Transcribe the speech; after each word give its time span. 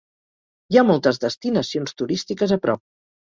Hi 0.75 0.79
ha 0.81 0.83
moltes 0.91 1.21
destinacions 1.25 1.95
turístiques 2.03 2.55
a 2.57 2.61
prop. 2.67 2.83